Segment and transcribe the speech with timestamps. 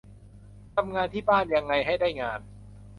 [0.75, 2.39] ทำงานที่บ้านยังไงให้ได้งาน